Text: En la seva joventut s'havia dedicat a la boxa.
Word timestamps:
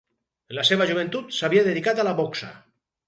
En 0.53 0.57
la 0.59 0.63
seva 0.69 0.87
joventut 0.93 1.37
s'havia 1.41 1.67
dedicat 1.69 2.01
a 2.01 2.07
la 2.09 2.15
boxa. 2.21 2.51